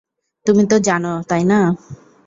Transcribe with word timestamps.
তুমি 0.45 0.63
তো 0.71 0.77
জানো 0.87 1.13
তাই 1.29 1.43
না? 1.43 1.59